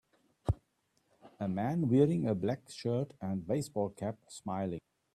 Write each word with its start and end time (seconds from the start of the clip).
A 1.39 1.47
man 1.47 1.87
wearing 1.87 2.25
a 2.25 2.33
black 2.33 2.67
shirt 2.71 3.13
and 3.21 3.45
baseball 3.45 3.91
cap 3.91 4.17
smiling. 4.29 4.79